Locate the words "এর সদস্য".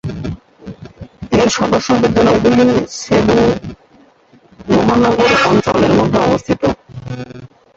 1.33-1.89